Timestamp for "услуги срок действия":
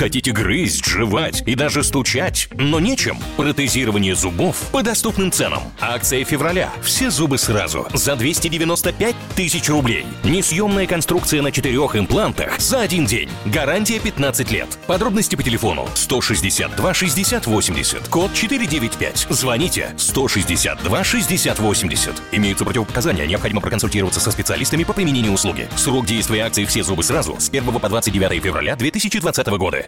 25.32-26.46